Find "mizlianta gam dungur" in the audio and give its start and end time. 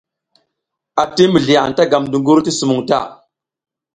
1.33-2.39